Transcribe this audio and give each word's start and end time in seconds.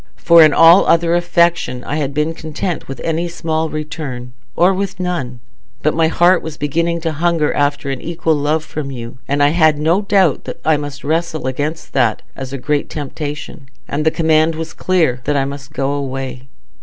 For 0.15 0.41
in 0.41 0.51
all 0.51 0.87
other 0.87 1.13
affection 1.13 1.83
I 1.83 1.97
had 1.97 2.11
been 2.11 2.33
content 2.33 2.87
with 2.87 2.99
any 3.03 3.27
small 3.27 3.69
return, 3.69 4.33
or 4.55 4.73
with 4.73 4.99
none; 4.99 5.41
but 5.83 5.93
my 5.93 6.07
heart 6.07 6.41
was 6.41 6.57
beginning 6.57 7.01
to 7.01 7.11
hunger 7.11 7.53
after 7.53 7.91
an 7.91 8.01
equal 8.01 8.33
love 8.33 8.65
from 8.65 8.89
you. 8.89 9.19
And 9.27 9.43
I 9.43 9.49
had 9.49 9.77
no 9.77 10.01
doubt 10.01 10.45
that 10.45 10.59
I 10.65 10.75
must 10.75 11.03
wrestle 11.03 11.45
against 11.45 11.93
that 11.93 12.23
as 12.35 12.51
a 12.51 12.57
great 12.57 12.89
temptation, 12.89 13.67
and 13.87 14.03
the 14.03 14.09
command 14.09 14.55
was 14.55 14.73
clear 14.73 15.19
that 15.25 15.37
I 15.37 15.45
must 15.45 15.71
go 15.71 15.91
away." 15.91 16.47